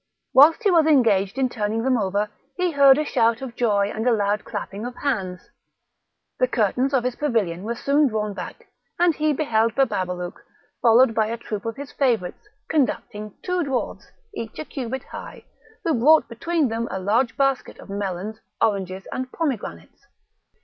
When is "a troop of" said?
11.27-11.75